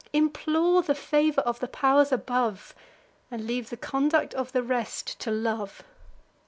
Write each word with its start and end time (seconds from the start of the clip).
Implore 0.13 0.81
the 0.81 0.95
favour 0.95 1.41
of 1.41 1.59
the 1.59 1.67
pow'rs 1.67 2.11
above, 2.11 2.73
And 3.29 3.45
leave 3.45 3.69
the 3.69 3.77
conduct 3.77 4.33
of 4.33 4.51
the 4.51 4.63
rest 4.63 5.19
to 5.19 5.29
love. 5.29 5.83